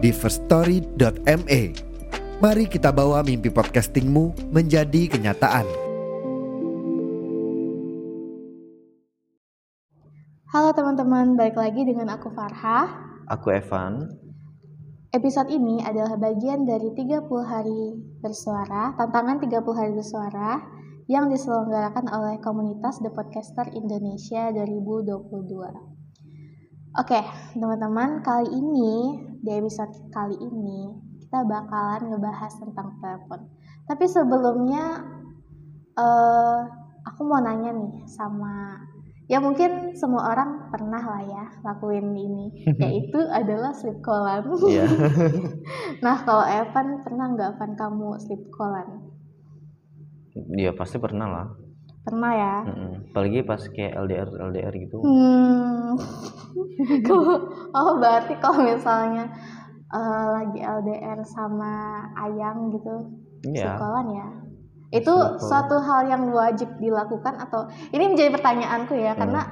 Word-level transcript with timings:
di 0.00 0.10
firststory.me. 0.16 1.62
Mari 2.40 2.64
kita 2.72 2.88
bawa 2.88 3.20
mimpi 3.20 3.52
podcastingmu 3.52 4.48
menjadi 4.48 5.12
kenyataan. 5.12 5.68
Halo 10.50 10.72
teman-teman, 10.72 11.36
balik 11.36 11.54
lagi 11.54 11.84
dengan 11.84 12.16
aku 12.16 12.32
Farha. 12.32 12.88
Aku 13.28 13.52
Evan. 13.52 14.08
Episode 15.12 15.52
ini 15.52 15.84
adalah 15.84 16.16
bagian 16.16 16.64
dari 16.64 16.90
30 16.96 17.28
hari 17.44 18.00
bersuara, 18.24 18.96
tantangan 18.96 19.38
30 19.38 19.62
hari 19.76 19.92
bersuara 19.94 20.64
yang 21.12 21.28
diselenggarakan 21.28 22.08
oleh 22.08 22.38
komunitas 22.42 22.98
The 23.04 23.12
Podcaster 23.12 23.68
Indonesia 23.74 24.48
2022. 24.54 25.89
Oke, 26.98 27.22
teman-teman, 27.54 28.18
kali 28.18 28.50
ini 28.50 29.14
di 29.46 29.50
episode 29.54 29.94
kali 30.10 30.34
ini 30.34 30.90
kita 31.22 31.46
bakalan 31.46 32.10
ngebahas 32.10 32.50
tentang 32.58 32.98
telepon. 32.98 33.46
Tapi 33.86 34.10
sebelumnya 34.10 34.98
uh, 35.94 36.66
aku 37.06 37.22
mau 37.22 37.38
nanya 37.38 37.70
nih 37.70 37.94
sama 38.10 38.74
ya 39.30 39.38
mungkin 39.38 39.94
semua 39.94 40.34
orang 40.34 40.66
pernah 40.74 40.98
lah 40.98 41.22
ya 41.22 41.44
lakuin 41.62 42.10
ini 42.10 42.66
yaitu 42.82 43.22
adalah 43.30 43.70
sleep 43.70 44.02
callan. 44.02 44.50
Yeah. 44.66 44.90
nah 46.04 46.26
kalau 46.26 46.42
Evan 46.42 47.06
pernah 47.06 47.30
nggak 47.38 47.54
Evan 47.54 47.78
kamu 47.78 48.18
sleep 48.18 48.50
callan? 48.50 49.14
Iya 50.34 50.74
pasti 50.74 50.98
pernah 50.98 51.30
lah. 51.30 51.69
Pernah 52.10 52.32
ya. 52.34 52.56
Mm-mm. 52.66 52.92
Apalagi 53.14 53.38
pas 53.46 53.62
kayak 53.70 53.94
LDR 53.94 54.28
LDR 54.28 54.74
gitu. 54.74 54.98
Hmm. 54.98 55.94
oh 57.78 57.92
berarti 58.02 58.34
kalau 58.42 58.66
misalnya 58.66 59.30
uh, 59.94 60.26
lagi 60.42 60.58
LDR 60.58 61.22
sama 61.22 62.02
ayang 62.26 62.74
gitu, 62.74 62.94
yeah. 63.46 63.78
sekolah 63.78 64.02
ya. 64.10 64.28
Itu 64.90 65.14
Sekolah. 65.14 65.38
suatu 65.38 65.76
hal 65.86 66.00
yang 66.10 66.22
wajib 66.34 66.66
dilakukan 66.82 67.38
atau 67.38 67.70
ini 67.94 68.10
menjadi 68.10 68.34
pertanyaanku 68.34 68.98
ya 68.98 69.14
hmm. 69.14 69.20
karena 69.22 69.42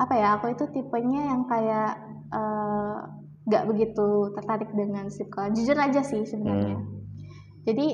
apa 0.00 0.14
ya 0.16 0.28
aku 0.40 0.56
itu 0.56 0.64
tipenya 0.72 1.28
yang 1.28 1.44
kayak 1.44 2.00
uh, 2.32 3.04
begitu 3.44 4.32
tertarik 4.32 4.72
dengan 4.72 5.12
sekolah. 5.12 5.52
Jujur 5.52 5.76
aja 5.76 6.00
sih 6.00 6.24
sebenarnya. 6.24 6.80
Hmm. 6.80 7.04
Jadi 7.68 7.86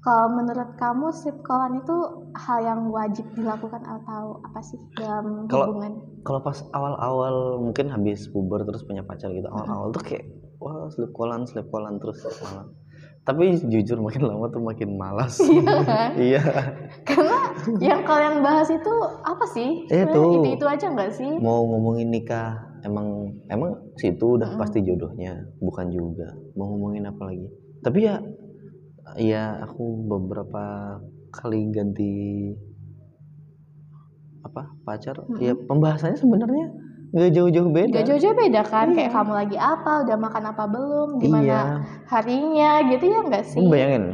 kalau 0.00 0.32
menurut 0.32 0.80
kamu 0.80 1.12
sleep 1.12 1.44
callan 1.44 1.76
itu 1.76 1.96
hal 2.32 2.58
yang 2.64 2.80
wajib 2.88 3.28
dilakukan 3.36 3.84
atau 3.84 4.40
apa 4.40 4.60
sih 4.64 4.80
dalam 4.96 5.44
kalo, 5.44 5.76
hubungan? 5.76 5.92
Kalau 6.24 6.40
pas 6.40 6.56
awal-awal 6.72 7.60
mungkin 7.60 7.92
habis 7.92 8.24
puber 8.32 8.64
terus 8.64 8.80
punya 8.88 9.04
pacar 9.04 9.28
gitu, 9.28 9.44
awal-awal 9.52 9.92
tuh 9.92 10.00
kayak 10.00 10.24
wah 10.56 10.88
sleep 10.88 11.12
callan, 11.12 11.44
sleep 11.44 11.68
callan 11.68 12.00
terus 12.00 12.16
malam. 12.40 12.72
Tapi 13.20 13.60
jujur 13.68 14.00
makin 14.00 14.24
lama 14.24 14.48
tuh 14.48 14.64
makin 14.64 14.96
malas. 14.96 15.36
Iya 16.16 16.16
iya. 16.16 16.42
Karena 17.04 17.38
yang 17.76 18.00
kalian 18.08 18.40
bahas 18.40 18.72
itu 18.72 18.94
apa 19.20 19.44
sih? 19.52 19.84
Itu 19.84 20.40
itu, 20.40 20.56
itu 20.56 20.64
aja 20.64 20.86
nggak 20.88 21.12
sih? 21.12 21.28
Mau 21.36 21.68
ngomongin 21.68 22.08
nikah, 22.08 22.56
emang 22.88 23.36
emang 23.52 23.76
situ 24.00 24.40
udah 24.40 24.56
mm 24.56 24.60
pasti 24.60 24.80
jodohnya, 24.80 25.44
bukan 25.60 25.92
juga. 25.92 26.32
Mau 26.56 26.72
ngomongin 26.72 27.04
apa 27.04 27.28
lagi? 27.28 27.44
Tapi 27.84 27.98
ya 28.08 28.16
Iya, 29.16 29.64
aku 29.66 30.06
beberapa 30.06 30.96
kali 31.30 31.70
ganti 31.70 32.12
apa 34.42 34.72
pacar. 34.82 35.16
Hmm. 35.24 35.38
Ya 35.38 35.54
pembahasannya 35.54 36.18
sebenarnya 36.18 36.66
nggak 37.10 37.30
jauh-jauh 37.34 37.70
beda. 37.74 37.90
Nggak 37.90 38.06
jauh-jauh 38.06 38.36
beda 38.38 38.62
kan? 38.66 38.86
Iya. 38.90 38.96
Kayak 38.96 39.12
kamu 39.18 39.32
lagi 39.34 39.56
apa, 39.58 39.92
udah 40.06 40.16
makan 40.18 40.44
apa 40.54 40.64
belum, 40.70 41.08
gimana 41.18 41.42
iya. 41.42 41.62
harinya, 42.06 42.70
gitu 42.86 43.04
ya 43.10 43.18
nggak 43.26 43.44
sih? 43.46 43.62
Bayangin, 43.66 44.04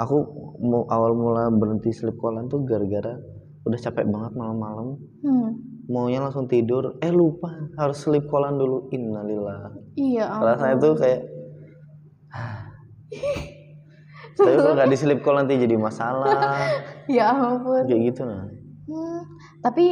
aku 0.00 0.16
mau 0.64 0.88
awal 0.88 1.12
mula 1.12 1.52
berhenti 1.52 1.92
sleep 1.92 2.16
callan 2.18 2.48
tuh 2.48 2.64
gara-gara 2.64 3.20
udah 3.68 3.78
capek 3.78 4.08
banget 4.08 4.32
malam-malam. 4.32 4.96
Hmm. 5.20 5.60
Maunya 5.88 6.20
langsung 6.20 6.48
tidur, 6.48 7.00
eh 7.00 7.12
lupa 7.12 7.52
harus 7.76 8.00
sleep 8.00 8.28
callan 8.28 8.56
dulu. 8.56 8.88
Innalillah. 8.92 9.72
Iya. 9.96 10.26
Rasanya 10.40 10.76
tuh 10.80 10.92
kayak 10.96 11.20
tapi 14.38 14.54
kalau 14.54 14.74
nggak 14.78 14.90
diselip 14.94 15.20
call 15.24 15.36
nanti 15.38 15.58
jadi 15.58 15.76
masalah. 15.76 16.38
Ya 17.08 17.32
ampun. 17.32 17.88
Kayak 17.88 18.02
gitu 18.12 18.22
nah. 18.28 18.44
Hmm, 18.88 19.20
tapi 19.64 19.86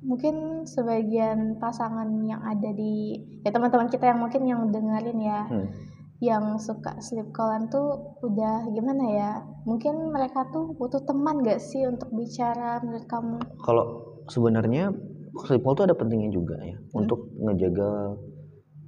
mungkin 0.00 0.64
sebagian 0.64 1.60
pasangan 1.60 2.08
yang 2.24 2.40
ada 2.40 2.72
di 2.72 3.20
ya 3.44 3.52
teman-teman 3.52 3.92
kita 3.92 4.08
yang 4.08 4.24
mungkin 4.24 4.48
yang 4.48 4.72
dengerin 4.72 5.20
ya 5.20 5.44
hmm. 5.44 5.68
yang 6.24 6.56
suka 6.56 6.96
sleep 7.04 7.28
callan 7.36 7.68
tuh 7.68 8.16
udah 8.24 8.72
gimana 8.72 9.04
ya? 9.12 9.30
Mungkin 9.68 10.12
mereka 10.12 10.48
tuh 10.48 10.72
butuh 10.80 11.04
teman 11.04 11.44
gak 11.44 11.60
sih 11.60 11.84
untuk 11.84 12.08
bicara 12.16 12.80
menurut 12.80 13.04
kamu? 13.04 13.38
Kalau 13.60 13.84
sebenarnya 14.32 14.96
sleep 15.44 15.62
call 15.62 15.76
tuh 15.76 15.84
ada 15.86 15.96
pentingnya 15.96 16.32
juga 16.32 16.56
ya 16.60 16.76
hmm. 16.76 17.00
untuk 17.04 17.28
ngejaga 17.36 18.16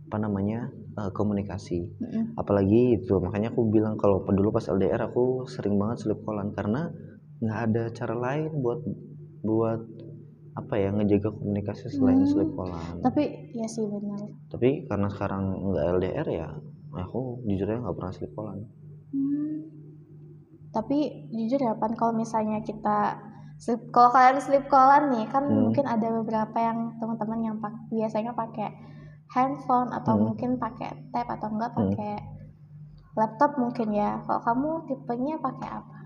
apa 0.08 0.16
namanya 0.28 0.68
uh, 0.98 1.10
komunikasi. 1.12 1.88
Mm-hmm. 1.88 2.24
Apalagi 2.36 3.00
itu 3.00 3.14
makanya 3.22 3.52
aku 3.52 3.68
bilang 3.68 3.96
kalau 4.00 4.24
dulu 4.24 4.54
pas 4.54 4.66
LDR 4.68 5.08
aku 5.08 5.48
sering 5.48 5.76
banget 5.80 6.04
sleep 6.06 6.20
callan 6.24 6.52
karena 6.52 6.92
nggak 7.42 7.58
ada 7.70 7.82
cara 7.90 8.14
lain 8.14 8.50
buat 8.62 8.80
buat 9.42 9.80
apa 10.52 10.74
ya 10.76 10.92
ngejaga 10.92 11.32
komunikasi 11.32 11.88
selain 11.88 12.22
hmm. 12.22 12.28
sleep 12.28 12.50
callan. 12.52 13.00
Tapi 13.00 13.22
ya 13.56 13.64
sih 13.64 13.88
benar. 13.88 14.20
Tapi 14.52 14.84
karena 14.84 15.08
sekarang 15.08 15.44
nggak 15.72 15.86
LDR 15.96 16.28
ya, 16.28 16.48
aku 16.92 17.40
jujur 17.48 17.66
ya 17.72 17.80
nggak 17.80 17.96
pernah 17.96 18.12
sleep 18.12 18.32
callan. 18.36 18.60
Hmm. 19.16 19.56
Tapi 20.76 21.28
jujur 21.32 21.56
ya 21.56 21.72
pan 21.80 21.96
kalau 21.96 22.12
misalnya 22.12 22.60
kita 22.60 23.16
sleep 23.56 23.80
kalau 23.96 24.12
kalian 24.12 24.44
sleep 24.44 24.68
callan 24.68 25.08
nih 25.08 25.24
kan 25.32 25.48
hmm. 25.48 25.72
mungkin 25.72 25.84
ada 25.88 26.08
beberapa 26.20 26.58
yang 26.60 27.00
teman-teman 27.00 27.40
yang 27.40 27.56
pak, 27.56 27.72
biasanya 27.88 28.36
pakai 28.36 28.68
handphone 29.32 29.90
atau 29.90 30.14
hmm. 30.14 30.22
mungkin 30.28 30.50
pakai 30.60 30.92
tab 31.10 31.26
atau 31.26 31.48
enggak 31.48 31.72
hmm. 31.72 31.80
pakai 31.80 32.12
hmm. 32.20 32.30
laptop 33.16 33.50
mungkin 33.56 33.88
ya. 33.96 34.20
Kalau 34.28 34.40
kamu 34.44 34.70
tipenya 34.88 35.36
pakai 35.40 35.68
apa? 35.72 35.98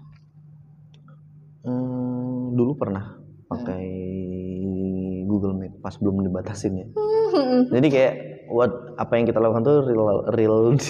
Hmm, 1.66 2.54
dulu 2.54 2.72
pernah 2.78 3.18
pakai 3.50 3.84
hmm. 3.84 5.26
Google 5.26 5.58
Meet 5.58 5.82
pas 5.82 5.94
belum 5.98 6.22
dibatasin 6.22 6.74
ya. 6.78 6.86
Hmm. 6.94 7.66
Jadi 7.74 7.88
kayak 7.90 8.14
what 8.46 8.94
apa 8.94 9.18
yang 9.18 9.26
kita 9.26 9.42
lakukan 9.42 9.66
tuh 9.66 9.76
real 9.90 10.22
real 10.30 10.56
di 10.78 10.86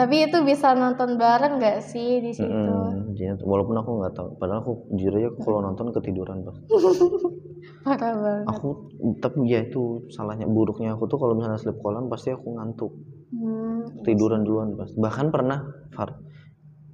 Tapi 0.00 0.16
itu 0.24 0.38
bisa 0.48 0.72
nonton 0.72 1.20
bareng 1.20 1.60
nggak 1.60 1.84
sih 1.84 2.24
di 2.24 2.32
situ? 2.32 2.48
Hmm, 2.48 3.12
walaupun 3.44 3.76
aku 3.76 3.90
nggak 4.00 4.14
tahu. 4.16 4.28
Padahal 4.40 4.64
aku 4.64 4.72
jujur 4.96 5.12
aja 5.20 5.28
kalau 5.44 5.60
nonton 5.60 5.92
ketiduran 5.92 6.40
pas. 6.40 6.56
Parah 7.80 8.12
banget. 8.12 8.46
Aku 8.52 8.92
tapi 9.24 9.48
ya 9.48 9.64
itu 9.64 10.04
salahnya 10.12 10.44
buruknya 10.44 10.92
aku 10.92 11.08
tuh 11.08 11.16
kalau 11.16 11.32
misalnya 11.32 11.56
sleep 11.56 11.80
callan 11.80 12.12
pasti 12.12 12.28
aku 12.32 12.52
ngantuk. 12.60 12.92
Hmm, 13.32 14.04
Tiduran 14.04 14.44
duluan 14.44 14.76
pas. 14.76 14.90
Bahkan 14.92 15.32
pernah 15.32 15.64
Far. 15.96 16.20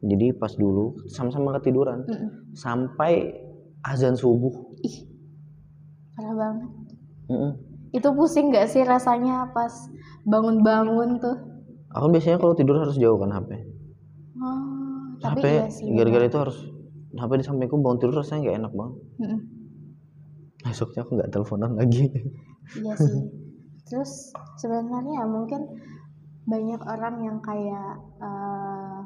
Jadi 0.04 0.36
pas 0.36 0.52
dulu 0.54 0.94
sama-sama 1.10 1.58
ketiduran 1.58 2.06
hmm. 2.06 2.54
sampai 2.54 3.34
azan 3.82 4.14
subuh. 4.14 4.54
Ih. 4.86 4.96
Parah 6.14 6.34
banget. 6.34 6.70
Mm 7.26 7.52
Itu 7.94 8.12
pusing 8.12 8.52
gak 8.52 8.68
sih 8.68 8.84
rasanya 8.84 9.56
pas 9.56 9.72
bangun-bangun 10.28 11.16
tuh? 11.16 11.36
Aku 11.96 12.12
biasanya 12.12 12.36
kalau 12.36 12.52
tidur 12.52 12.76
harus 12.76 13.00
jauh 13.00 13.16
kan 13.16 13.32
HP. 13.32 13.50
Oh, 14.36 15.16
tapi 15.16 15.40
HP 15.40 15.80
iya 15.80 15.96
gara-gara 15.96 16.28
itu 16.28 16.36
harus 16.36 16.58
HP 17.16 17.30
di 17.40 17.44
sampingku 17.46 17.80
bangun 17.80 17.96
tidur 17.96 18.20
rasanya 18.20 18.52
gak 18.52 18.56
enak 18.60 18.72
banget. 18.76 18.96
Mm 19.16 19.26
-mm 19.32 19.55
besoknya 20.66 21.00
aku 21.06 21.12
nggak 21.16 21.30
teleponan 21.30 21.72
lagi 21.78 22.10
iya 22.82 22.92
sih 22.98 23.22
terus 23.86 24.34
sebenarnya 24.58 25.22
mungkin 25.30 25.62
banyak 26.46 26.82
orang 26.82 27.16
yang 27.26 27.38
kayak 27.42 28.02
uh, 28.22 29.02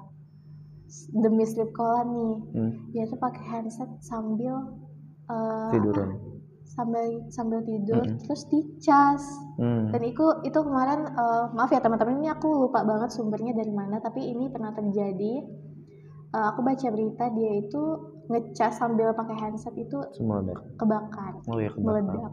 demi 1.21 1.45
sleep 1.45 1.71
callan 1.77 2.09
nih 2.13 2.37
hmm. 2.57 2.73
dia 2.93 3.05
tuh 3.09 3.21
pakai 3.21 3.45
handset 3.45 3.91
sambil 4.01 4.77
uh, 5.29 5.71
tiduran 5.73 6.31
sambil 6.71 7.27
sambil 7.35 7.61
tidur 7.67 7.99
mm 7.99 8.15
-hmm. 8.15 8.23
terus 8.23 8.47
dicas 8.47 9.23
mm. 9.59 9.91
dan 9.91 10.03
itu 10.07 10.23
itu 10.47 10.55
kemarin 10.55 11.03
uh, 11.19 11.51
maaf 11.51 11.75
ya 11.75 11.83
teman-teman 11.83 12.23
ini 12.23 12.31
aku 12.31 12.47
lupa 12.47 12.87
banget 12.87 13.11
sumbernya 13.11 13.51
dari 13.59 13.75
mana 13.75 13.99
tapi 13.99 14.23
ini 14.23 14.47
pernah 14.47 14.71
terjadi 14.71 15.43
uh, 16.35 16.47
aku 16.55 16.61
baca 16.63 16.87
berita 16.91 17.25
dia 17.35 17.53
itu 17.61 17.83
ngecas 18.31 18.79
sambil 18.79 19.11
pakai 19.15 19.37
handset 19.39 19.75
itu 19.75 19.99
Semua 20.15 20.43
kebakar 20.79 21.43
oh 21.51 21.59
ya 21.59 21.71
kebakar 21.75 22.03
meledak 22.07 22.33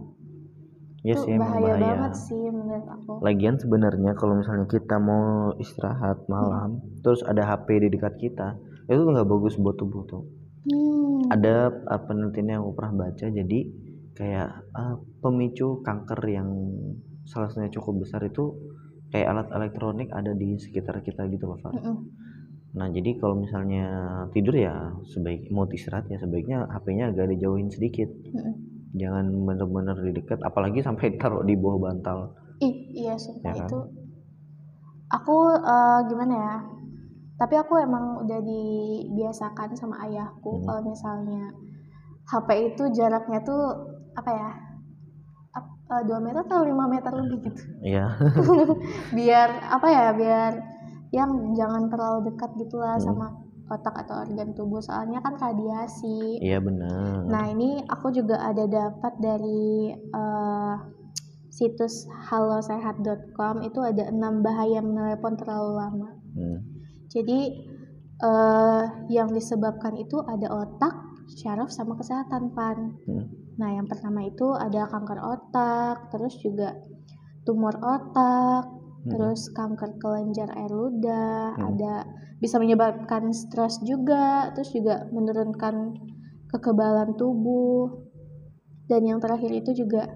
Ya 1.06 1.14
itu 1.16 1.30
sih, 1.30 1.40
bahaya, 1.40 1.78
bahaya 1.78 1.78
banget 1.78 2.14
sih 2.20 2.44
menurut 2.52 2.88
aku. 2.90 3.14
Lagian 3.24 3.56
sebenarnya 3.62 4.12
kalau 4.18 4.44
misalnya 4.44 4.66
kita 4.66 4.98
mau 4.98 5.56
istirahat 5.56 6.26
malam, 6.26 6.84
hmm. 6.84 7.06
terus 7.06 7.22
ada 7.22 7.48
HP 7.48 7.86
di 7.86 7.90
dekat 7.96 8.18
kita, 8.18 8.60
itu 8.90 9.06
nggak 9.06 9.30
bagus 9.30 9.56
buat 9.56 9.78
tubuh 9.80 10.04
tuh. 10.10 10.28
Hmm. 10.68 11.32
Ada 11.32 11.70
uh, 11.70 12.02
penelitian 12.02 12.60
yang 12.60 12.62
aku 12.68 12.76
pernah 12.76 13.08
baca, 13.08 13.26
jadi 13.30 13.60
kayak 14.20 14.50
uh, 14.74 14.96
pemicu 15.24 15.86
kanker 15.86 16.20
yang 16.28 16.50
salah 17.24 17.48
satunya 17.54 17.72
cukup 17.72 18.04
besar 18.04 18.26
itu 18.28 18.58
kayak 19.14 19.32
alat 19.32 19.48
elektronik 19.54 20.10
ada 20.12 20.36
di 20.36 20.60
sekitar 20.60 21.06
kita 21.08 21.24
gitu 21.30 21.46
loh, 21.48 21.62
Pak. 21.62 21.72
Hmm. 21.78 22.04
Nah, 22.78 22.94
jadi 22.94 23.18
kalau 23.18 23.42
misalnya 23.42 23.86
tidur 24.38 24.54
ya 24.54 24.94
sebaik 25.10 25.50
mau 25.50 25.66
istirahat 25.66 26.06
ya 26.14 26.22
sebaiknya 26.22 26.70
HP-nya 26.70 27.10
agak 27.10 27.34
dijauhin 27.34 27.74
sedikit. 27.74 28.08
Hmm 28.32 28.78
jangan 28.98 29.26
bener-bener 29.46 29.98
di 30.10 30.12
dekat 30.18 30.40
apalagi 30.42 30.80
sampai 30.82 31.14
taruh 31.22 31.46
di 31.46 31.54
bawah 31.60 31.90
bantal 31.90 32.34
ih 32.64 32.74
iya 32.98 33.14
sumpah 33.16 33.46
ya 33.46 33.54
kan? 33.54 33.68
itu 33.70 33.80
aku 35.14 35.38
uh, 35.54 36.00
gimana 36.10 36.34
ya 36.34 36.56
tapi 37.38 37.54
aku 37.54 37.78
emang 37.78 38.26
udah 38.26 38.42
dibiasakan 38.42 39.78
sama 39.78 40.02
ayahku 40.10 40.58
hmm. 40.58 40.66
kalau 40.66 40.82
misalnya 40.90 41.54
HP 42.28 42.74
itu 42.74 42.84
jaraknya 42.98 43.40
tuh 43.46 43.62
apa 44.18 44.32
ya 44.34 44.50
uh, 45.94 46.02
dua 46.04 46.18
meter 46.18 46.42
atau 46.44 46.66
lima 46.66 46.90
meter 46.90 47.14
lebih 47.14 47.54
gitu 47.54 47.62
iya 47.86 48.18
biar 49.18 49.50
apa 49.70 49.88
ya 49.88 50.06
biar 50.18 50.52
yang 51.16 51.56
jangan 51.56 51.88
terlalu 51.88 52.32
dekat 52.34 52.52
gitulah 52.60 53.00
hmm. 53.00 53.06
sama 53.06 53.28
otak 53.68 53.96
atau 54.08 54.24
organ 54.24 54.56
tubuh 54.56 54.80
soalnya 54.80 55.20
kan 55.20 55.36
radiasi. 55.36 56.40
Iya 56.40 56.64
benar. 56.64 57.28
Nah 57.28 57.44
ini 57.52 57.84
aku 57.84 58.16
juga 58.16 58.40
ada 58.40 58.64
dapat 58.64 59.14
dari 59.20 59.92
uh, 60.16 60.76
situs 61.52 62.08
halosehat.com 62.32 63.66
itu 63.66 63.80
ada 63.84 64.08
enam 64.08 64.40
bahaya 64.40 64.80
menelepon 64.80 65.36
terlalu 65.36 65.72
lama. 65.76 66.10
Hmm. 66.38 66.60
Jadi 67.12 67.40
uh, 68.24 68.84
yang 69.12 69.36
disebabkan 69.36 70.00
itu 70.00 70.22
ada 70.24 70.48
otak, 70.54 70.96
syaraf 71.36 71.68
sama 71.74 72.00
kesehatan 72.00 72.56
pan. 72.56 72.96
Hmm. 73.04 73.26
Nah 73.58 73.74
yang 73.74 73.90
pertama 73.90 74.24
itu 74.24 74.54
ada 74.54 74.86
kanker 74.88 75.20
otak, 75.20 76.14
terus 76.14 76.38
juga 76.40 76.78
tumor 77.44 77.74
otak, 77.82 78.70
hmm. 79.04 79.12
terus 79.12 79.52
kanker 79.54 79.98
kelenjar 80.02 80.50
air 80.56 80.72
ludah, 80.72 81.54
hmm. 81.58 81.68
ada 81.74 81.94
bisa 82.38 82.62
menyebabkan 82.62 83.34
stres 83.34 83.82
juga, 83.82 84.54
terus 84.54 84.74
juga 84.74 85.10
menurunkan 85.10 85.98
kekebalan 86.54 87.18
tubuh. 87.18 88.08
Dan 88.88 89.04
yang 89.04 89.20
terakhir 89.20 89.52
itu 89.52 89.84
juga 89.84 90.08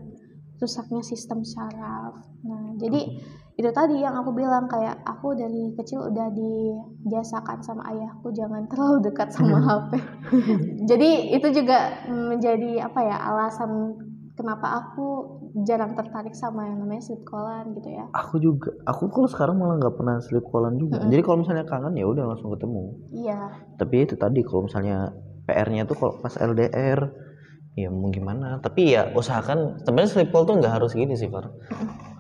rusaknya 0.62 1.02
sistem 1.04 1.44
saraf. 1.44 2.16
Nah, 2.46 2.78
jadi 2.80 3.20
itu 3.60 3.70
tadi 3.76 4.00
yang 4.00 4.16
aku 4.16 4.32
bilang 4.32 4.66
kayak 4.66 5.04
aku 5.04 5.36
dari 5.36 5.76
kecil 5.76 6.08
udah 6.08 6.32
dibiasakan 6.32 7.60
sama 7.62 7.84
ayahku 7.92 8.32
jangan 8.32 8.64
terlalu 8.72 9.12
dekat 9.12 9.30
sama 9.34 9.60
HP. 9.60 9.92
jadi 10.90 11.10
itu 11.36 11.48
juga 11.62 12.06
menjadi 12.08 12.88
apa 12.88 13.00
ya 13.04 13.18
alasan 13.22 13.72
kenapa 14.36 14.68
aku 14.80 15.08
jarang 15.68 15.94
tertarik 15.94 16.36
sama 16.36 16.68
yang 16.68 16.82
namanya 16.82 17.04
sleep 17.04 17.24
callan 17.28 17.76
gitu 17.76 17.90
ya? 17.92 18.06
Aku 18.16 18.40
juga 18.40 18.72
aku 18.88 19.12
kalau 19.12 19.28
sekarang 19.30 19.56
malah 19.60 19.78
nggak 19.80 19.96
pernah 19.96 20.18
sleep 20.24 20.46
callan 20.50 20.76
juga. 20.80 21.00
Mm 21.00 21.08
-hmm. 21.08 21.12
jadi 21.12 21.22
kalau 21.24 21.38
misalnya 21.44 21.66
kangen 21.68 21.94
ya 21.98 22.06
udah 22.08 22.26
langsung 22.28 22.50
ketemu. 22.56 22.84
Iya. 23.12 23.40
Tapi 23.78 23.96
itu 24.04 24.16
tadi 24.16 24.40
kalau 24.44 24.68
misalnya 24.68 24.98
PR-nya 25.46 25.84
tuh 25.90 25.96
kalau 25.98 26.14
pas 26.22 26.34
LDR 26.38 27.00
ya 27.76 27.88
mau 27.92 28.12
gimana? 28.12 28.60
Tapi 28.60 28.96
ya 28.96 29.12
usahakan 29.16 29.84
sebenarnya 29.84 30.12
sleep 30.12 30.30
call 30.32 30.48
tuh 30.48 30.60
nggak 30.60 30.82
harus 30.82 30.92
gini 30.92 31.16
sih 31.16 31.32
Far 31.32 31.52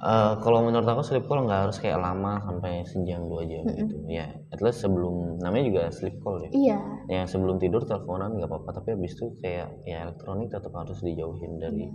uh, 0.02 0.34
kalau 0.42 0.66
menurut 0.66 0.84
aku 0.84 1.06
sleep 1.06 1.26
call 1.30 1.46
nggak 1.46 1.70
harus 1.70 1.78
kayak 1.78 2.02
lama 2.02 2.42
sampai 2.42 2.82
sejam 2.84 3.30
dua 3.30 3.46
jam 3.46 3.64
gitu. 3.70 3.96
Ya 4.10 4.34
at 4.50 4.60
least 4.60 4.82
sebelum 4.82 5.38
namanya 5.40 5.64
juga 5.70 5.82
sleep 5.94 6.18
call 6.26 6.42
ya. 6.46 6.50
Iya. 6.52 6.80
Yang 7.08 7.38
sebelum 7.38 7.62
tidur 7.62 7.86
teleponan 7.86 8.36
nggak 8.36 8.50
apa-apa 8.50 8.82
tapi 8.82 8.98
habis 8.98 9.14
itu 9.16 9.38
kayak 9.40 9.70
ya 9.86 10.10
elektronik 10.10 10.50
tetap 10.50 10.74
harus 10.74 11.00
dijauhin 11.00 11.62
dari 11.62 11.86
iya. 11.88 11.92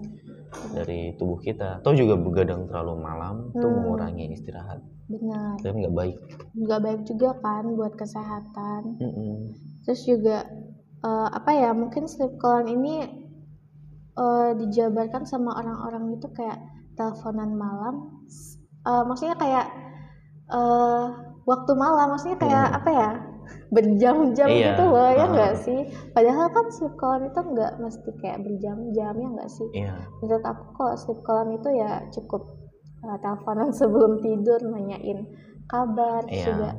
dari 0.73 1.01
tubuh 1.19 1.43
kita. 1.43 1.83
Atau 1.83 1.99
juga 1.99 2.15
begadang 2.15 2.71
terlalu 2.71 2.95
malam 3.03 3.51
hmm. 3.53 3.61
mengurangi 3.61 4.33
istirahat. 4.33 4.81
Benar. 5.07 5.59
Dan 5.63 5.75
nggak 5.83 5.95
baik. 5.95 6.17
Nggak 6.55 6.81
baik 6.83 7.01
juga 7.07 7.29
kan 7.43 7.65
buat 7.75 7.95
kesehatan. 7.95 8.99
Mm 8.99 9.13
-mm. 9.13 9.35
terus 9.87 10.03
juga 10.03 10.51
uh, 11.07 11.29
apa 11.31 11.55
ya 11.55 11.71
mungkin 11.71 12.11
sleep 12.11 12.43
call 12.43 12.67
ini 12.67 13.07
uh, 14.19 14.51
dijabarkan 14.59 15.23
sama 15.23 15.55
orang-orang 15.55 16.19
itu 16.19 16.27
kayak 16.35 16.59
teleponan 16.97 17.53
malam 17.55 17.95
uh, 18.89 19.03
maksudnya 19.05 19.37
kayak 19.37 19.67
uh, 20.51 21.13
waktu 21.47 21.73
malam 21.79 22.13
maksudnya 22.15 22.39
kayak 22.41 22.67
hmm. 22.73 22.79
apa 22.83 22.91
ya 22.91 23.11
berjam-jam 23.75 24.49
iya. 24.51 24.75
gitu 24.75 24.83
loh 24.91 25.11
ya 25.15 25.25
enggak 25.31 25.55
uh. 25.55 25.61
sih 25.63 25.81
padahal 26.11 26.47
kan 26.51 26.67
sleep 26.75 26.95
callan 26.99 27.31
itu 27.31 27.41
enggak 27.41 27.73
mesti 27.79 28.11
kayak 28.19 28.39
berjam-jam 28.43 29.15
ya 29.15 29.29
enggak 29.31 29.51
sih 29.51 29.69
iya. 29.75 29.95
menurut 30.19 30.43
aku 30.43 30.65
kalau 30.75 30.95
sleep 30.99 31.21
callan 31.23 31.55
itu 31.55 31.69
ya 31.79 32.03
cukup 32.11 32.43
uh, 33.07 33.19
teleponan 33.23 33.71
sebelum 33.79 34.19
tidur 34.25 34.59
nanyain 34.67 35.31
kabar 35.67 36.27
iya. 36.31 36.47
juga 36.47 36.71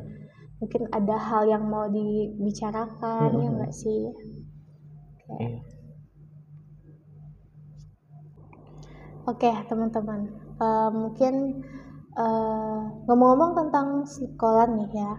mungkin 0.57 0.89
ada 0.89 1.15
hal 1.21 1.43
yang 1.45 1.69
mau 1.69 1.85
dibicarakan 1.85 3.29
-hmm. 3.29 3.41
ya 3.45 3.47
enggak 3.53 3.73
sih 3.75 3.99
kayak, 5.27 5.39
iya. 5.39 5.59
Oke, 9.27 9.51
teman-teman. 9.67 10.31
Uh, 10.55 10.87
mungkin 10.87 11.59
uh, 12.15 12.79
ngomong-ngomong 13.11 13.59
tentang 13.59 14.07
sekolah 14.07 14.71
nih 14.71 14.91
ya. 14.95 15.13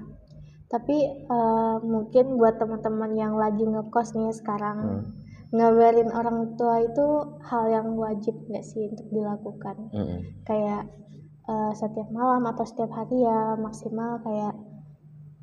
Tapi 0.72 1.28
uh, 1.28 1.76
mungkin 1.84 2.40
buat 2.40 2.56
teman-teman 2.56 3.12
yang 3.12 3.37
lagi 3.37 3.69
ngekos 3.69 4.16
nih 4.16 4.32
sekarang, 4.32 4.78
hmm. 4.81 5.05
ngabarin 5.52 6.08
orang 6.12 6.56
tua 6.56 6.81
itu 6.81 7.37
hal 7.52 7.69
yang 7.69 8.00
wajib 8.00 8.32
nggak 8.49 8.64
sih 8.64 8.88
untuk 8.88 9.08
dilakukan? 9.12 9.76
Hmm. 9.93 10.25
Kayak 10.49 10.88
uh, 11.44 11.76
setiap 11.76 12.08
malam 12.08 12.49
atau 12.49 12.64
setiap 12.64 12.88
hari 12.96 13.20
ya 13.28 13.61
maksimal 13.61 14.25
kayak 14.25 14.56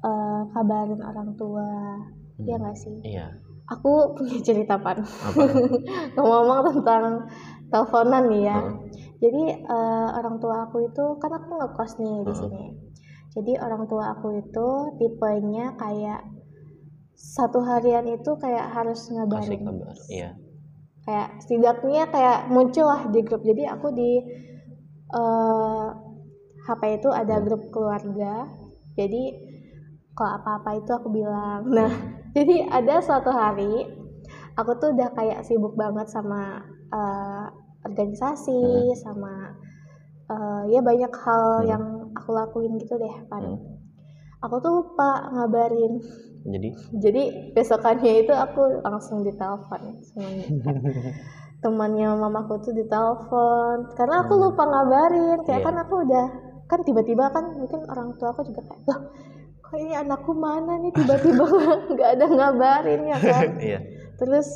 uh, 0.01 0.42
kabarin 0.58 1.06
orang 1.06 1.38
tua, 1.38 1.70
ya 2.42 2.42
hmm. 2.42 2.50
ya 2.50 2.56
nggak 2.58 2.78
sih? 2.82 2.98
Iya. 3.06 3.45
Aku 3.65 4.13
punya 4.13 4.38
cerita 4.45 4.77
pan. 4.77 5.01
Ngomong-ngomong 6.15 6.81
tentang 6.81 7.25
teleponan 7.74 8.24
nih 8.29 8.43
ya. 8.45 8.60
Hmm. 8.62 8.77
Jadi 9.17 9.43
uh, 9.65 10.10
orang 10.22 10.38
tua 10.38 10.69
aku 10.69 10.86
itu 10.86 11.05
kan 11.17 11.31
aku 11.34 11.50
ngekos 11.57 11.91
nih 11.98 12.17
di 12.29 12.34
sini. 12.36 12.63
Jadi 13.36 13.51
orang 13.57 13.84
tua 13.89 14.13
aku 14.15 14.38
itu 14.38 14.67
tipenya 15.01 15.74
kayak 15.75 16.24
satu 17.15 17.63
harian 17.63 18.05
itu 18.05 18.31
kayak 18.38 18.69
harus 18.69 19.10
ngabarin. 19.10 19.65
Kabar, 19.65 19.98
iya. 20.12 20.29
Kayak 21.03 21.29
setidaknya 21.41 22.03
kayak 22.12 22.39
muncul 22.53 22.86
lah 22.86 23.07
di 23.10 23.19
grup. 23.25 23.41
Jadi 23.41 23.63
aku 23.65 23.88
di 23.91 24.12
uh, 25.15 25.19
eh, 25.19 25.88
HP 26.69 26.81
itu 27.01 27.10
ada 27.10 27.41
grup 27.41 27.72
keluarga. 27.74 28.45
Jadi 28.93 29.24
kalau 30.15 30.31
apa-apa 30.39 30.69
itu 30.79 30.91
aku 30.95 31.07
bilang. 31.12 31.67
Nah, 31.72 31.91
jadi 32.36 32.56
ada 32.68 33.00
suatu 33.00 33.32
hari 33.32 33.88
aku 34.60 34.72
tuh 34.77 34.92
udah 34.92 35.10
kayak 35.15 35.48
sibuk 35.48 35.74
banget 35.80 36.12
sama 36.12 36.60
uh, 36.92 37.48
organisasi 37.88 38.92
hmm. 38.92 39.00
sama 39.00 39.56
uh, 40.27 40.63
ya 40.68 40.84
banyak 40.84 41.12
hal 41.12 41.44
hmm. 41.63 41.68
yang 41.70 41.84
aku 42.12 42.30
lakuin 42.36 42.75
gitu 42.75 43.00
deh 43.00 43.15
pan 43.32 43.44
hmm. 43.44 43.60
aku 44.44 44.56
tuh 44.60 44.72
lupa 44.84 45.32
ngabarin 45.32 46.04
jadi 46.46 46.70
jadi 47.01 47.24
besokannya 47.58 48.27
itu 48.27 48.34
aku 48.36 48.84
langsung 48.84 49.25
ditelepon 49.25 49.82
temannya 51.63 52.13
mamaku 52.20 52.62
tuh 52.62 52.74
ditelepon 52.75 53.96
karena 53.98 54.27
aku 54.27 54.34
hmm. 54.38 54.44
lupa 54.50 54.63
ngabarin 54.68 55.39
kayak 55.48 55.63
yeah. 55.63 55.65
kan 55.65 55.75
aku 55.82 55.96
udah 56.04 56.27
kan 56.65 56.80
tiba-tiba 56.82 57.30
kan 57.30 57.46
mungkin 57.58 57.86
orang 57.86 58.10
tua 58.18 58.34
aku 58.34 58.42
juga 58.50 58.62
kayak 58.65 58.84
loh 58.89 59.00
kok 59.65 59.77
ini 59.81 59.93
anakku 59.98 60.31
mana 60.38 60.77
nih? 60.77 60.93
Tiba-tiba 60.93 61.45
nggak 61.93 62.10
ada 62.17 62.25
ngabarin 62.29 63.01
ya 63.10 63.17
kan? 63.17 63.50
Yeah. 63.74 63.81
terus 64.15 64.48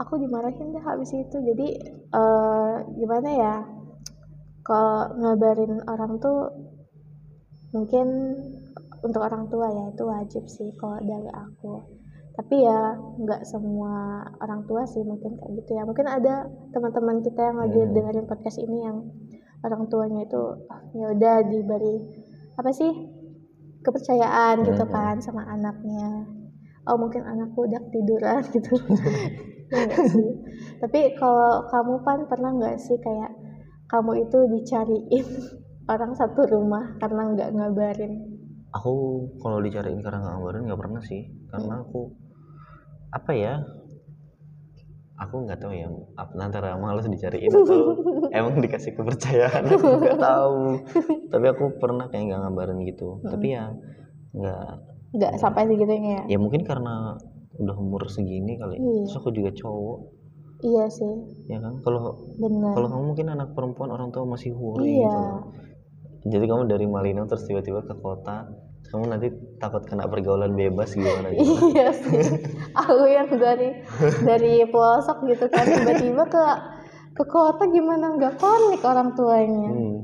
aku 0.00 0.16
dimarahin 0.16 0.72
deh 0.72 0.82
habis 0.82 1.12
itu. 1.12 1.36
Jadi 1.36 1.68
uh, 2.16 2.80
gimana 2.96 3.28
ya? 3.30 3.54
Kalau 4.64 5.12
ngabarin 5.20 5.84
orang 5.84 6.16
tuh 6.20 6.48
mungkin 7.76 8.06
untuk 9.00 9.22
orang 9.24 9.48
tua 9.48 9.68
ya 9.70 9.84
itu 9.92 10.04
wajib 10.04 10.44
sih 10.48 10.72
kalau 10.80 11.00
dari 11.04 11.30
aku. 11.30 11.84
Tapi 12.40 12.56
ya 12.64 12.96
nggak 12.96 13.44
semua 13.44 14.24
orang 14.40 14.64
tua 14.64 14.88
sih 14.88 15.04
mungkin 15.04 15.36
kayak 15.36 15.52
gitu 15.60 15.70
ya. 15.76 15.82
Mungkin 15.84 16.08
ada 16.08 16.48
teman-teman 16.72 17.20
kita 17.20 17.40
yang 17.52 17.58
lagi 17.60 17.80
hmm. 17.84 17.92
dengerin 17.92 18.26
podcast 18.26 18.58
ini 18.60 18.78
yang 18.80 19.04
orang 19.60 19.92
tuanya 19.92 20.24
itu 20.24 20.40
oh, 20.40 20.80
ya 20.96 21.06
udah 21.12 21.36
diberi 21.44 21.96
apa 22.56 22.70
sih 22.72 23.19
kepercayaan 23.80 24.64
gitu 24.64 24.72
hmm. 24.72 24.78
gitu 24.80 24.84
kan 24.88 25.16
sama 25.20 25.42
anaknya. 25.48 26.26
Oh 26.88 26.96
mungkin 26.96 27.24
anakku 27.24 27.68
udah 27.68 27.82
tiduran 27.92 28.42
gitu. 28.56 28.74
Ya 29.70 29.86
sih? 29.86 30.34
Tapi 30.82 31.14
kalau 31.14 31.62
kamu 31.70 32.02
pan 32.02 32.26
pernah 32.26 32.50
nggak 32.50 32.82
sih 32.82 32.98
kayak 32.98 33.30
kamu 33.86 34.26
itu 34.26 34.38
dicariin 34.50 35.26
orang 35.94 36.10
satu 36.18 36.42
rumah 36.42 36.98
karena 36.98 37.30
nggak 37.30 37.50
ngabarin? 37.54 38.12
Aku 38.74 39.30
kalau 39.38 39.62
dicariin 39.62 40.02
karena 40.02 40.26
nggak 40.26 40.34
ngabarin 40.42 40.62
nggak 40.66 40.80
pernah 40.82 41.02
sih. 41.06 41.22
Karena 41.54 41.78
hmm. 41.78 41.84
aku 41.86 42.02
apa 43.14 43.30
ya 43.30 43.62
aku 45.20 45.44
nggak 45.44 45.60
tahu 45.60 45.72
ya 45.76 45.92
antara 46.40 46.80
malas 46.80 47.04
dicariin 47.04 47.52
atau 47.52 47.92
emang 48.36 48.56
dikasih 48.64 48.96
kepercayaan 48.96 49.68
aku 49.68 49.86
nggak 50.00 50.20
tahu. 50.20 50.60
Tapi 51.28 51.46
aku 51.52 51.64
pernah 51.76 52.08
kayak 52.08 52.32
nggak 52.32 52.40
ngabarin 52.48 52.80
gitu. 52.88 53.20
Hmm. 53.20 53.28
tapi 53.28 53.46
ya 53.52 53.64
nggak. 54.32 54.70
Nggak 55.12 55.32
sampai 55.36 55.68
segitunya 55.68 56.24
ya? 56.24 56.36
Ya 56.36 56.38
mungkin 56.40 56.64
karena 56.64 57.20
udah 57.60 57.76
umur 57.76 58.08
segini 58.08 58.56
kali. 58.56 58.80
Iya. 58.80 59.04
terus 59.04 59.16
aku 59.20 59.28
juga 59.36 59.52
cowok. 59.52 59.98
Iya 60.60 60.84
sih. 60.88 61.14
Ya 61.52 61.60
kan? 61.60 61.84
Kalau 61.84 62.16
kalau 62.72 62.88
kamu 62.88 63.04
mungkin 63.12 63.26
anak 63.28 63.52
perempuan 63.52 63.92
orang 63.92 64.08
tua 64.08 64.24
masih 64.24 64.56
worry 64.56 64.96
iya. 64.96 65.04
gitu 65.04 65.20
jadi 66.26 66.44
kamu 66.44 66.68
dari 66.68 66.84
Malino 66.84 67.24
terus 67.24 67.48
tiba-tiba 67.48 67.80
ke 67.84 67.96
kota 67.96 68.44
kamu 68.90 69.04
nanti 69.06 69.28
takut 69.62 69.86
kena 69.86 70.10
pergaulan 70.10 70.52
bebas 70.58 70.98
gimana 70.98 71.30
gitu? 71.34 71.70
iya 71.70 71.94
sih 71.94 72.22
aku 72.74 73.06
yang 73.06 73.30
dari 73.38 73.86
dari 74.26 74.66
pelosok 74.66 75.30
gitu 75.30 75.46
kan 75.46 75.64
tiba-tiba 75.64 76.26
ke 76.26 76.44
ke 77.14 77.24
kota 77.26 77.70
gimana 77.70 78.18
nggak 78.18 78.38
panik 78.38 78.82
orang 78.82 79.14
tuanya 79.14 79.70
hmm. 79.70 79.98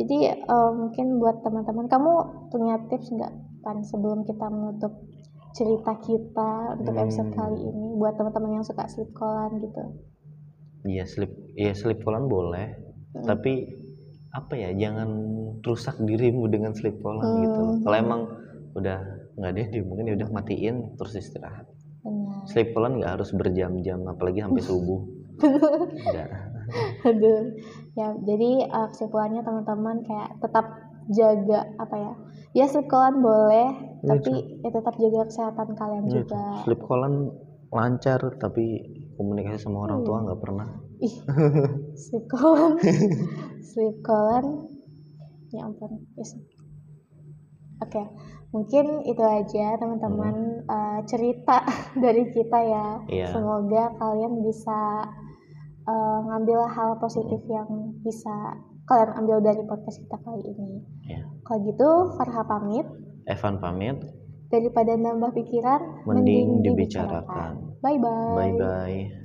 jadi 0.00 0.40
uh, 0.48 0.72
mungkin 0.72 1.20
buat 1.20 1.44
teman-teman 1.44 1.86
kamu 1.88 2.12
punya 2.48 2.74
tips 2.88 3.12
nggak 3.12 3.32
pan 3.60 3.84
sebelum 3.84 4.24
kita 4.24 4.48
menutup 4.48 4.92
cerita 5.54 5.92
kita 6.02 6.80
untuk 6.80 6.94
hmm. 6.96 7.02
episode 7.04 7.30
kali 7.32 7.60
ini 7.60 7.94
buat 8.00 8.16
teman-teman 8.16 8.60
yang 8.60 8.66
suka 8.66 8.88
sleep 8.88 9.12
callan 9.12 9.60
gitu 9.60 9.82
iya 10.88 11.04
sleep 11.04 11.32
iya 11.60 11.76
sleep 11.76 12.00
callan 12.00 12.26
boleh 12.26 12.72
hmm. 13.16 13.24
tapi 13.28 13.83
apa 14.34 14.54
ya 14.58 14.70
jangan 14.74 15.08
rusak 15.62 15.94
dirimu 16.02 16.50
dengan 16.50 16.74
sleep 16.74 16.98
callan 16.98 17.22
hmm. 17.22 17.42
gitu 17.46 17.62
kalau 17.86 17.96
emang 17.96 18.20
udah 18.74 18.98
nggak 19.38 19.52
deh 19.54 19.66
dia 19.70 19.82
mungkin 19.86 20.10
ya 20.10 20.14
udah 20.18 20.28
matiin 20.34 20.98
terus 20.98 21.14
istirahat. 21.14 21.66
Benar. 22.04 22.44
sleep 22.50 22.74
callan 22.74 23.00
nggak 23.00 23.16
harus 23.16 23.30
berjam-jam 23.32 24.02
apalagi 24.10 24.42
sampai 24.42 24.62
subuh. 24.68 25.00
Aduh. 27.08 27.40
Ya 27.94 28.08
jadi 28.26 28.50
uh, 28.66 28.88
kesimpulannya 28.90 29.46
teman-teman 29.46 30.02
kayak 30.02 30.42
tetap 30.42 30.66
jaga 31.14 31.68
apa 31.78 31.96
ya 32.00 32.12
ya 32.56 32.64
sleep 32.70 32.88
callan 32.90 33.20
boleh 33.20 33.70
ya, 34.02 34.08
tapi 34.18 34.32
ya 34.62 34.70
tetap 34.72 34.94
jaga 34.98 35.20
kesehatan 35.30 35.68
kalian 35.78 36.04
ya, 36.10 36.12
juga. 36.22 36.44
Sleep 36.66 36.80
callan 36.82 37.14
lancar 37.70 38.20
tapi 38.38 38.82
komunikasi 39.14 39.62
sama 39.62 39.86
orang 39.86 40.02
tua 40.06 40.18
iya. 40.18 40.24
nggak 40.30 40.40
pernah 40.42 40.68
ih 41.04 41.14
sleep 42.00 42.24
sleep 43.68 43.96
ya 45.54 45.60
ampun 45.70 46.02
yes. 46.18 46.34
oke 47.78 47.92
okay. 47.92 48.06
mungkin 48.50 49.06
itu 49.06 49.22
aja 49.22 49.78
teman-teman 49.78 50.64
hmm. 50.64 50.66
uh, 50.66 51.00
cerita 51.06 51.62
dari 52.04 52.26
kita 52.34 52.58
ya 52.58 52.86
yeah. 53.06 53.30
semoga 53.30 53.94
kalian 54.00 54.42
bisa 54.42 54.80
uh, 55.86 56.18
ngambil 56.26 56.66
hal 56.66 56.98
positif 56.98 57.38
hmm. 57.46 57.54
yang 57.54 57.70
bisa 58.02 58.34
kalian 58.84 59.10
ambil 59.16 59.38
dari 59.40 59.62
podcast 59.64 60.02
kita 60.02 60.16
kali 60.26 60.42
ini 60.42 60.82
yeah. 61.06 61.24
kalau 61.46 61.62
gitu 61.68 61.88
Farha 62.18 62.42
pamit 62.48 62.86
Evan 63.30 63.62
pamit 63.62 63.96
daripada 64.52 64.94
nambah 64.94 65.34
pikiran 65.34 66.04
mending, 66.04 66.60
mending 66.60 66.76
dibicarakan. 66.76 67.78
bye 67.80 67.96
bye 67.96 68.36
bye 68.36 68.54
bye 68.58 69.23